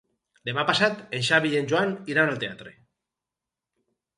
[0.49, 2.75] Demà passat en Xavi i en Joan iran al teatre.